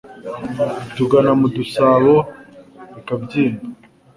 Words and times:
tugana 0.95 1.31
mu 1.39 1.47
dusabo 1.55 2.15
bikabyimba. 2.93 3.63